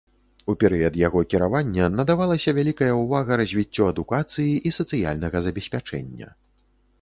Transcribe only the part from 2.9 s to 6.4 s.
ўвага развіццю адукацыі і сацыяльнага забеспячэння.